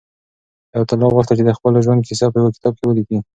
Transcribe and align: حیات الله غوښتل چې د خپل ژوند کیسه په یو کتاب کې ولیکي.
حیات 0.71 0.89
الله 0.93 1.13
غوښتل 1.15 1.35
چې 1.39 1.45
د 1.47 1.51
خپل 1.57 1.73
ژوند 1.85 2.05
کیسه 2.07 2.25
په 2.31 2.37
یو 2.41 2.53
کتاب 2.55 2.73
کې 2.77 2.85
ولیکي. 2.87 3.17